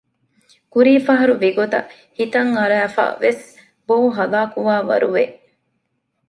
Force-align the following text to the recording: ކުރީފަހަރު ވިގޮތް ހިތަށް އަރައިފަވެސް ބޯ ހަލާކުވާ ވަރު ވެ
ކުރީފަހަރު 0.73 1.33
ވިގޮތް 1.43 1.75
ހިތަށް 2.17 2.51
އަރައިފަވެސް 2.59 3.43
ބޯ 3.87 3.95
ހަލާކުވާ 4.17 4.75
ވަރު 4.89 5.09
ވެ 5.15 5.23